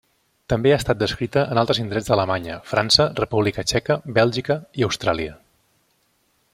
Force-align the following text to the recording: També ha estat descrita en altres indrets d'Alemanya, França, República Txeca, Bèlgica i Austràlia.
També 0.51 0.71
ha 0.71 0.77
estat 0.81 0.99
descrita 1.01 1.43
en 1.55 1.59
altres 1.63 1.81
indrets 1.83 2.09
d'Alemanya, 2.13 2.55
França, 2.71 3.07
República 3.21 3.67
Txeca, 3.73 4.01
Bèlgica 4.19 4.61
i 4.83 4.89
Austràlia. 4.89 5.41